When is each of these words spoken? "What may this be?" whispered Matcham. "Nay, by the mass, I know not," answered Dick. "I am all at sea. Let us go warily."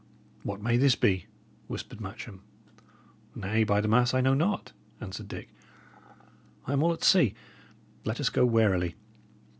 "What 0.41 0.63
may 0.63 0.77
this 0.77 0.95
be?" 0.95 1.27
whispered 1.67 2.01
Matcham. 2.01 2.41
"Nay, 3.35 3.63
by 3.63 3.81
the 3.81 3.87
mass, 3.87 4.15
I 4.15 4.21
know 4.21 4.33
not," 4.33 4.71
answered 4.99 5.27
Dick. 5.27 5.51
"I 6.65 6.73
am 6.73 6.81
all 6.81 6.91
at 6.91 7.03
sea. 7.03 7.35
Let 8.03 8.19
us 8.19 8.29
go 8.29 8.43
warily." 8.43 8.95